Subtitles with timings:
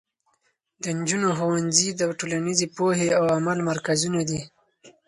[0.83, 4.41] د نجونو ښوونځي د ټولنیزې پوهې او عمل مرکزونه دي.